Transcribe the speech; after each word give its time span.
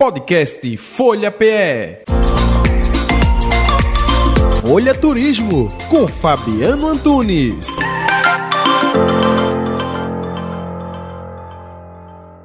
Podcast 0.00 0.78
Folha 0.78 1.30
PE. 1.30 2.04
Folha 4.62 4.94
Turismo 4.94 5.68
com 5.90 6.08
Fabiano 6.08 6.88
Antunes. 6.88 7.68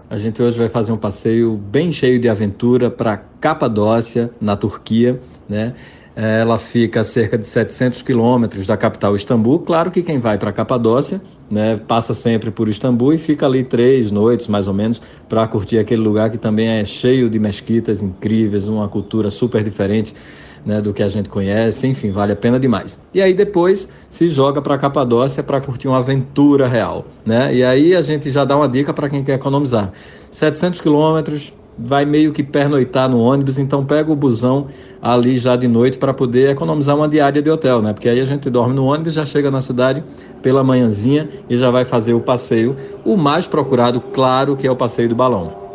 A 0.10 0.18
gente 0.18 0.44
hoje 0.44 0.58
vai 0.58 0.68
fazer 0.68 0.92
um 0.92 0.98
passeio 0.98 1.56
bem 1.56 1.92
cheio 1.92 2.20
de 2.20 2.28
aventura 2.28 2.92
para 2.92 3.16
Capadócia, 3.40 4.32
na 4.42 4.58
Turquia, 4.58 5.22
né? 5.48 5.76
Ela 6.16 6.58
fica 6.58 7.02
a 7.02 7.04
cerca 7.04 7.38
de 7.38 7.46
700 7.46 8.02
quilômetros 8.02 8.66
da 8.66 8.78
capital 8.78 9.16
Istambul. 9.16 9.60
Claro 9.60 9.92
que 9.92 10.02
quem 10.02 10.18
vai 10.18 10.38
para 10.38 10.54
Capadócia 10.54 11.22
né, 11.52 11.76
passa 11.76 12.14
sempre 12.14 12.52
por 12.52 12.70
Istambul 12.70 13.14
e 13.14 13.18
fica 13.18 13.46
ali 13.46 13.66
três 13.66 14.12
noites, 14.12 14.48
mais 14.48 14.66
ou 14.66 14.74
menos, 14.74 15.02
para 15.28 15.46
curtir 15.46 15.78
aquele 15.78 16.02
lugar 16.02 16.30
que 16.30 16.38
também 16.38 16.68
é 16.70 16.86
cheio 16.86 17.30
de 17.30 17.38
mesquitas 17.38 18.02
incríveis, 18.02 18.66
uma 18.66 18.88
cultura 18.88 19.30
super 19.30 19.62
diferente 19.62 20.14
né, 20.66 20.82
do 20.82 20.94
que 20.94 21.04
a 21.04 21.08
gente 21.08 21.30
conhece, 21.30 21.86
enfim, 21.86 22.10
vale 22.10 22.34
a 22.34 22.36
pena 22.36 22.60
demais. 22.60 23.00
E 23.14 23.22
aí 23.22 23.34
depois 23.34 23.88
se 24.10 24.28
joga 24.28 24.62
para 24.62 24.78
Capadócia 24.78 25.44
para 25.44 25.62
curtir 25.62 25.88
uma 25.88 26.00
aventura 26.00 26.68
real, 26.68 27.06
né? 27.26 27.54
E 27.54 27.64
aí 27.64 27.96
a 27.96 28.02
gente 28.02 28.32
já 28.32 28.44
dá 28.44 28.58
uma 28.58 28.68
dica 28.68 28.94
para 28.94 29.08
quem 29.08 29.24
quer 29.24 29.34
economizar. 29.34 29.92
700 30.32 30.82
quilômetros, 30.82 31.54
vai 31.78 32.06
meio 32.06 32.32
que 32.32 32.42
pernoitar 32.42 33.10
no 33.10 33.20
ônibus, 33.20 33.58
então 33.58 33.86
pega 33.86 34.12
o 34.12 34.16
busão 34.16 34.68
ali 35.02 35.38
já 35.38 35.56
de 35.56 35.68
noite 35.68 35.98
para 35.98 36.14
poder 36.14 36.52
economizar 36.52 36.96
uma 36.96 37.08
diária 37.08 37.42
de 37.42 37.50
hotel, 37.50 37.82
né? 37.82 37.94
Porque 37.94 38.08
aí 38.08 38.20
a 38.20 38.26
gente 38.26 38.50
dorme 38.50 38.74
no 38.74 38.86
ônibus, 38.86 39.14
já 39.14 39.26
chega 39.26 39.52
na 39.52 39.62
cidade 39.62 40.04
pela 40.42 40.64
manhãzinha 40.64 41.30
e 41.50 41.58
já 41.58 41.70
vai 41.70 41.84
fazer 41.84 42.14
o 42.14 42.22
passeio, 42.22 42.76
o 43.04 43.18
mais 43.18 43.46
procurado, 43.48 44.00
claro, 44.00 44.56
que 44.56 44.66
é 44.66 44.72
o 44.72 44.76
passeio 44.76 45.10
do 45.10 45.16
balão. 45.16 45.66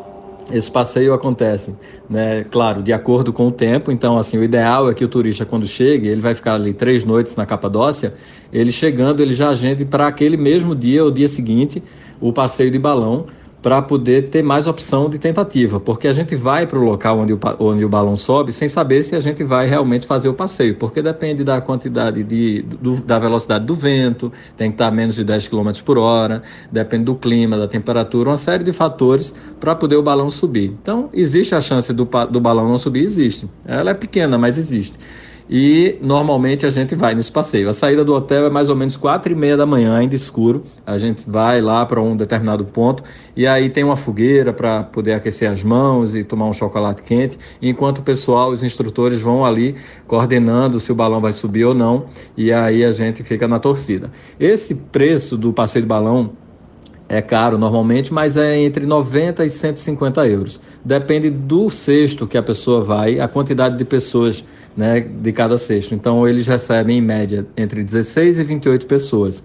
Esse 0.53 0.69
passeio 0.69 1.15
acontece, 1.15 1.77
né, 2.09 2.45
claro, 2.51 2.83
de 2.83 2.93
acordo 2.93 3.33
com 3.33 3.47
o 3.47 3.53
tempo. 3.53 3.93
Então, 3.93 4.19
assim, 4.19 4.37
o 4.37 4.43
ideal 4.43 4.91
é 4.91 4.95
que 4.95 5.05
o 5.05 5.09
turista, 5.09 5.45
quando 5.45 5.69
chegue, 5.69 6.09
ele 6.09 6.21
vai 6.21 6.35
ficar 6.35 6.55
ali 6.55 6.73
três 6.73 7.05
noites 7.05 7.37
na 7.37 7.47
Capadócia. 7.47 8.15
Ele 8.53 8.73
chegando, 8.73 9.21
ele 9.21 9.33
já 9.33 9.51
agende 9.51 9.85
para 9.85 10.09
aquele 10.09 10.37
mesmo 10.37 10.75
dia 10.75 11.05
ou 11.05 11.11
dia 11.11 11.29
seguinte 11.29 11.81
o 12.21 12.33
passeio 12.33 12.71
de 12.71 12.79
balão 12.81 13.27
para 13.63 13.83
poder 13.83 14.31
ter 14.31 14.43
mais 14.43 14.67
opção 14.67 15.11
de 15.11 15.19
tentativa, 15.19 15.79
porque 15.79 16.09
a 16.09 16.13
gente 16.13 16.35
vai 16.35 16.67
para 16.67 16.79
o 16.79 16.83
local 16.83 17.19
onde 17.19 17.33
o, 17.33 17.39
onde 17.59 17.85
o 17.85 17.89
balão 17.89 18.17
sobe 18.17 18.53
sem 18.53 18.69
saber 18.69 19.03
se 19.03 19.15
a 19.15 19.21
gente 19.21 19.45
vai 19.45 19.67
realmente 19.67 20.07
fazer 20.07 20.29
o 20.29 20.35
passeio, 20.35 20.77
porque 20.77 21.03
depende 21.03 21.45
da 21.45 21.61
quantidade 21.61 22.23
de, 22.25 22.63
do, 22.63 23.01
da 23.03 23.19
velocidade 23.19 23.67
do 23.67 23.75
vento, 23.75 24.33
tem 24.57 24.71
que 24.71 24.75
estar 24.75 24.87
a 24.87 24.91
menos 24.91 25.15
de 25.15 25.25
10 25.25 25.49
km 25.49 25.71
por 25.85 25.99
hora, 25.99 26.43
depende 26.73 27.05
do 27.05 27.15
clima, 27.15 27.59
da 27.59 27.69
temperatura, 27.69 28.31
uma 28.31 28.37
série 28.37 28.65
de 28.65 28.73
fatores 28.73 29.35
para 29.59 29.75
poder 29.75 29.97
o 29.97 30.03
balão 30.03 30.31
subir. 30.31 30.77
Então, 30.83 31.11
existe 31.13 31.55
a 31.55 31.61
chance 31.61 31.93
do, 31.93 32.09
do 32.31 32.41
balão 32.41 32.69
não 32.69 32.79
subir? 32.79 33.05
Existe. 33.05 33.49
Ela 33.67 33.91
é 33.91 33.95
pequena, 33.95 34.39
mas 34.39 34.57
existe 34.57 34.99
e 35.53 35.99
normalmente 36.01 36.65
a 36.65 36.71
gente 36.71 36.95
vai 36.95 37.13
nesse 37.13 37.33
passeio. 37.33 37.69
A 37.69 37.73
saída 37.73 38.05
do 38.05 38.15
hotel 38.15 38.47
é 38.47 38.51
mais 38.51 38.69
ou 38.69 38.77
menos 38.77 38.97
quatro 38.97 39.33
e 39.33 39.35
meia 39.35 39.57
da 39.57 39.67
manhã, 39.67 39.97
ainda 39.97 40.15
escuro. 40.15 40.63
A 40.87 40.97
gente 40.97 41.29
vai 41.29 41.61
lá 41.61 41.85
para 41.85 42.01
um 42.01 42.17
determinado 42.17 42.65
ponto 42.65 43.03
e 43.35 43.49
aí 43.49 43.69
tem 43.69 43.83
uma 43.83 43.97
fogueira 43.97 44.53
para 44.53 44.85
poder 44.85 45.15
aquecer 45.15 45.51
as 45.51 45.65
mãos 45.65 46.15
e 46.15 46.23
tomar 46.23 46.47
um 46.47 46.53
chocolate 46.53 47.03
quente, 47.03 47.37
enquanto 47.61 47.99
o 47.99 48.03
pessoal, 48.03 48.53
os 48.53 48.63
instrutores 48.63 49.21
vão 49.21 49.45
ali 49.45 49.75
coordenando 50.07 50.79
se 50.79 50.93
o 50.93 50.95
balão 50.95 51.21
vai 51.21 51.33
subir 51.33 51.65
ou 51.65 51.75
não 51.75 52.07
e 52.37 52.53
aí 52.53 52.85
a 52.85 52.93
gente 52.93 53.25
fica 53.25 53.49
na 53.49 53.59
torcida. 53.59 54.13
Esse 54.39 54.77
preço 54.77 55.37
do 55.37 55.53
passeio 55.53 55.83
de 55.83 55.89
balão 55.89 56.31
é 57.11 57.21
caro 57.21 57.59
normalmente, 57.59 58.15
mas 58.15 58.37
é 58.37 58.57
entre 58.57 58.87
90 58.87 59.45
e 59.45 59.51
150 59.51 60.29
euros. 60.29 60.61
Depende 60.85 61.29
do 61.29 61.69
cesto 61.69 62.25
que 62.25 62.39
a 62.39 62.43
pessoa 62.43 62.85
vai, 62.85 63.19
a 63.19 63.27
quantidade 63.27 63.77
de 63.77 63.85
pessoas 63.85 64.45
né, 64.77 65.01
de 65.01 65.33
cada 65.33 65.59
cesto. 65.59 65.93
Então, 65.93 66.27
eles 66.27 66.47
recebem 66.47 66.99
em 66.99 67.03
média 67.03 67.45
entre 67.57 67.83
16 67.83 68.39
e 68.39 68.45
28 68.45 68.87
pessoas. 68.87 69.43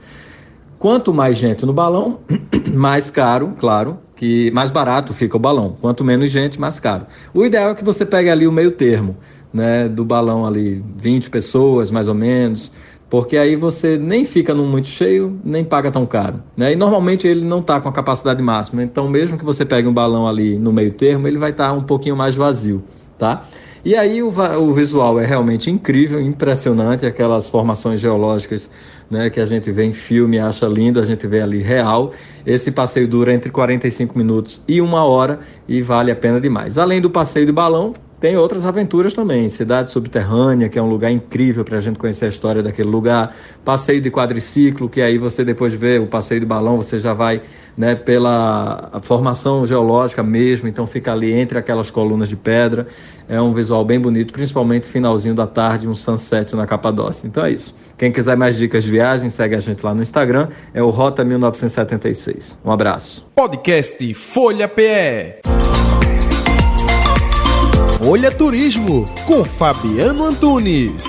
Quanto 0.78 1.12
mais 1.12 1.38
gente 1.38 1.66
no 1.66 1.74
balão, 1.74 2.20
mais 2.72 3.10
caro, 3.10 3.56
claro, 3.58 3.98
que 4.16 4.50
mais 4.52 4.72
barato 4.72 5.14
fica 5.14 5.36
o 5.36 5.40
balão. 5.40 5.76
Quanto 5.82 6.04
menos 6.04 6.32
gente, 6.32 6.60
mais 6.60 6.80
caro. 6.80 7.06
O 7.34 7.46
ideal 7.46 7.72
é 7.72 7.76
que 7.76 7.84
você 7.84 8.06
pegue 8.06 8.30
ali 8.30 8.48
o 8.48 8.52
meio 8.52 8.72
termo, 8.72 9.18
né, 9.54 9.88
do 9.88 10.06
balão 10.06 10.46
ali, 10.46 10.84
20 10.98 11.30
pessoas 11.30 11.92
mais 11.92 12.08
ou 12.08 12.16
menos, 12.16 12.72
porque 13.10 13.38
aí 13.38 13.56
você 13.56 13.98
nem 13.98 14.26
fica 14.26 14.54
no 14.54 14.66
muito 14.66 14.88
cheio, 14.88 15.40
nem 15.44 15.64
paga 15.64 15.92
tão 15.92 16.06
caro. 16.06 16.42
Né? 16.58 16.74
E 16.74 16.76
normalmente 16.76 17.28
ele 17.28 17.46
não 17.46 17.60
está 17.60 17.80
com 17.80 17.88
a 17.88 17.92
capacidade 17.92 18.42
máxima, 18.42 18.84
então 18.84 19.08
mesmo 19.08 19.38
que 19.38 19.46
você 19.46 19.64
pegue 19.64 19.88
um 19.88 19.94
balão 19.94 20.28
ali 20.28 20.58
no 20.58 20.74
meio 20.74 20.94
termo, 20.94 21.28
ele 21.28 21.38
vai 21.38 21.52
estar 21.52 21.68
tá 21.68 21.74
um 21.74 21.84
pouquinho 21.84 22.16
mais 22.16 22.36
vazio. 22.36 22.84
Tá? 23.18 23.44
E 23.86 23.96
aí 23.96 24.24
o, 24.24 24.30
o, 24.30 24.74
visual 24.74 25.20
é 25.20 25.26
realmente 25.26 25.70
incrível, 25.70 26.20
impressionante, 26.20 27.06
aquelas 27.06 27.50
formações 27.50 28.00
geológicas 28.00 28.70
né, 29.10 29.30
que 29.30 29.40
a 29.40 29.46
gente 29.46 29.72
vê 29.72 29.86
em 29.86 29.94
filme, 29.94 30.40
acha 30.40 30.66
lindo, 30.66 31.00
a 31.00 31.06
gente 31.06 31.28
vê 31.28 31.40
ali 31.40 31.62
real. 31.62 32.12
Esse 32.46 32.72
passeio 32.72 33.08
dura 33.08 33.32
entre 33.32 33.52
45 33.52 34.18
minutos 34.18 34.62
e 34.68 34.82
uma 34.82 35.06
hora 35.06 35.40
e 35.68 35.82
vale 35.82 36.12
a 36.12 36.16
pena 36.16 36.42
demais. 36.42 36.78
Além 36.78 37.00
do 37.00 37.10
passeio 37.10 37.46
de 37.46 37.52
balão, 37.52 37.94
tem 38.26 38.36
outras 38.38 38.66
aventuras 38.66 39.14
também. 39.14 39.48
Cidade 39.50 39.92
Subterrânea, 39.92 40.68
que 40.68 40.80
é 40.80 40.82
um 40.82 40.90
lugar 40.90 41.12
incrível 41.12 41.64
para 41.64 41.78
a 41.78 41.80
gente 41.80 42.00
conhecer 42.00 42.26
a 42.26 42.28
história 42.28 42.64
daquele 42.64 42.90
lugar. 42.90 43.36
Passeio 43.64 44.02
de 44.02 44.10
quadriciclo, 44.10 44.90
que 44.90 45.00
aí 45.00 45.20
você 45.20 45.46
depois 45.46 45.76
vê 45.76 46.00
o 46.00 46.08
passeio 46.08 46.40
de 46.40 46.46
balão, 46.48 46.78
você 46.78 47.00
já 47.00 47.14
vai 47.14 47.44
né, 47.78 47.94
pela 47.94 49.00
formação 49.04 49.64
geológica 49.64 50.24
mesmo, 50.24 50.68
então 50.68 50.88
fica 50.88 51.12
ali 51.12 51.34
entre 51.34 51.60
aquelas 51.60 51.92
colunas 51.92 52.28
de 52.28 52.36
pedra. 52.36 52.88
É 53.30 53.40
um 53.40 53.54
visual 53.54 53.86
bem 53.86 54.00
bonito, 54.00 54.34
principalmente 54.34 54.88
finalzinho 54.88 55.36
da 55.36 55.46
tarde, 55.46 55.88
um 55.88 55.94
sunset 55.94 56.56
na 56.56 56.66
Capadócia. 56.66 57.28
Então 57.28 57.46
é 57.46 57.52
isso. 57.52 57.76
Quem 57.96 58.12
quiser 58.12 58.36
mais 58.36 58.58
dicas 58.58 58.86
de 58.86 58.90
viagem, 58.90 59.30
segue 59.30 59.54
a 59.54 59.60
gente 59.60 59.86
lá 59.86 59.94
no 59.94 60.02
Instagram, 60.02 60.48
é 60.74 60.82
o 60.82 60.90
Rota 60.90 61.24
1976. 61.24 62.58
Um 62.66 62.72
abraço. 62.72 63.24
Podcast 63.36 64.16
Folha 64.16 64.68
PE. 64.68 65.45
Olha 68.02 68.30
Turismo, 68.30 69.06
com 69.26 69.46
Fabiano 69.46 70.26
Antunes. 70.26 71.06